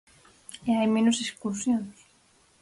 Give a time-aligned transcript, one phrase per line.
[0.69, 1.95] E hai menos excursións.